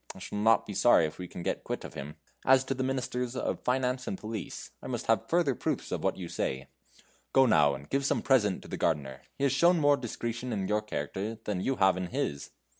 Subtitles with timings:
[0.15, 2.15] I shall not be sorry if we can get quit of him.
[2.43, 4.71] As to the Ministers of Finance and Police.
[4.81, 6.69] I must have further proofs of what you say.
[7.33, 9.21] Go now, and give some present to the gardener.
[9.37, 12.49] He has shown more discretion in your character than you have in his."